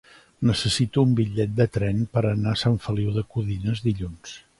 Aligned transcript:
Necessito 0.49 1.03
un 1.07 1.11
bitllet 1.19 1.53
de 1.59 1.67
tren 1.75 1.99
per 2.17 2.23
anar 2.29 2.53
a 2.57 2.59
Sant 2.65 2.79
Feliu 2.87 3.13
de 3.19 3.25
Codines 3.35 3.83
dilluns. 3.89 4.35